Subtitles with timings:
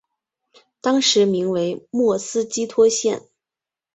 [0.81, 3.21] 当时名为莫斯基托县。